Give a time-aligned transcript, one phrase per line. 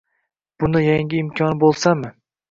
[0.63, 2.11] Buni yangi imkoni bo‘lsami…